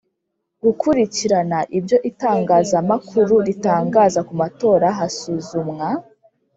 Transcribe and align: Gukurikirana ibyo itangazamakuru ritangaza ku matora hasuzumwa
Gukurikirana 0.63 1.57
ibyo 1.77 1.97
itangazamakuru 2.09 3.33
ritangaza 3.47 4.19
ku 4.27 4.33
matora 4.41 4.87
hasuzumwa 4.97 5.87